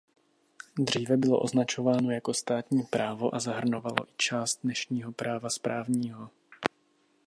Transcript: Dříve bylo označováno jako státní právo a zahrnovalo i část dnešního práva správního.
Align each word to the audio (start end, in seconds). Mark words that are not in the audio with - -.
Dříve 0.79 1.17
bylo 1.17 1.39
označováno 1.41 2.11
jako 2.11 2.33
státní 2.33 2.83
právo 2.83 3.35
a 3.35 3.39
zahrnovalo 3.39 4.09
i 4.09 4.13
část 4.17 4.59
dnešního 4.63 5.11
práva 5.11 5.49
správního. 5.49 6.29